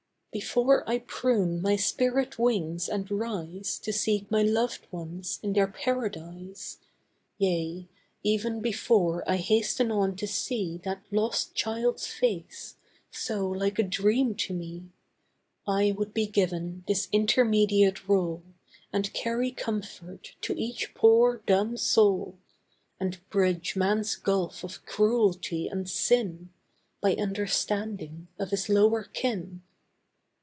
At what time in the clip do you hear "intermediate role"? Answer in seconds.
17.11-18.41